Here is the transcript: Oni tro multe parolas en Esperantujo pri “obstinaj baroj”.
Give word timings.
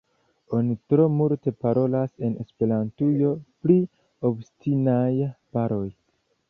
Oni 0.59 0.75
tro 0.93 1.03
multe 1.17 1.53
parolas 1.65 2.15
en 2.29 2.39
Esperantujo 2.45 3.31
pri 3.67 3.79
“obstinaj 4.33 5.09
baroj”. 5.59 5.89